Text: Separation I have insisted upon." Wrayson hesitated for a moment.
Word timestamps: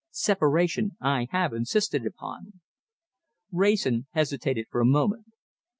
Separation 0.09 0.97
I 0.99 1.27
have 1.29 1.53
insisted 1.53 2.07
upon." 2.07 2.59
Wrayson 3.51 4.07
hesitated 4.13 4.65
for 4.71 4.81
a 4.81 4.83
moment. 4.85 5.27